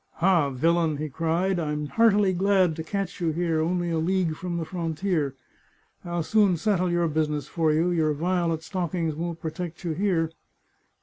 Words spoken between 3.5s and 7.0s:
only a league from the frontier! I'll soon settle